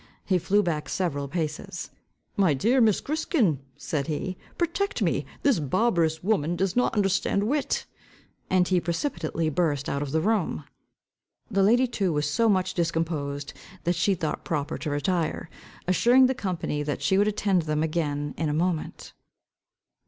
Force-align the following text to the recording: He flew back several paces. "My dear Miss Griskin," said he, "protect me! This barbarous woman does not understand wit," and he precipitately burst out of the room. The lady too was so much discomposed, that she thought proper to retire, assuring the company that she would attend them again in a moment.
He 0.25 0.39
flew 0.39 0.63
back 0.63 0.89
several 0.89 1.27
paces. 1.27 1.91
"My 2.35 2.55
dear 2.55 2.81
Miss 2.81 3.01
Griskin," 3.01 3.59
said 3.77 4.07
he, 4.07 4.35
"protect 4.57 5.03
me! 5.03 5.27
This 5.43 5.59
barbarous 5.59 6.23
woman 6.23 6.55
does 6.55 6.75
not 6.75 6.95
understand 6.95 7.43
wit," 7.43 7.85
and 8.49 8.67
he 8.67 8.81
precipitately 8.81 9.47
burst 9.51 9.87
out 9.87 10.01
of 10.01 10.11
the 10.11 10.19
room. 10.19 10.63
The 11.51 11.61
lady 11.61 11.85
too 11.85 12.11
was 12.11 12.27
so 12.27 12.49
much 12.49 12.73
discomposed, 12.73 13.53
that 13.83 13.93
she 13.93 14.15
thought 14.15 14.43
proper 14.43 14.75
to 14.79 14.89
retire, 14.89 15.51
assuring 15.87 16.25
the 16.25 16.33
company 16.33 16.81
that 16.81 17.03
she 17.03 17.19
would 17.19 17.27
attend 17.27 17.61
them 17.61 17.83
again 17.83 18.33
in 18.39 18.49
a 18.49 18.53
moment. 18.53 19.13